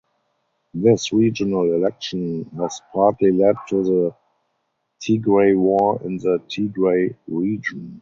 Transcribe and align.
This 0.73 1.13
regional 1.13 1.75
election 1.75 2.45
has 2.57 2.81
partly 2.91 3.31
led 3.31 3.55
to 3.69 3.83
the 3.83 4.15
Tigray 4.99 5.55
War 5.55 6.01
in 6.03 6.17
the 6.17 6.41
Tigray 6.49 7.15
Region. 7.27 7.99